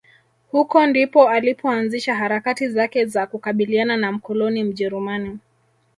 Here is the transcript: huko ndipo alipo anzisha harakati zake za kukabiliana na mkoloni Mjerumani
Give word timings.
huko 0.51 0.85
ndipo 0.85 1.29
alipo 1.29 1.69
anzisha 1.69 2.15
harakati 2.15 2.67
zake 2.69 3.05
za 3.05 3.27
kukabiliana 3.27 3.97
na 3.97 4.11
mkoloni 4.11 4.63
Mjerumani 4.63 5.39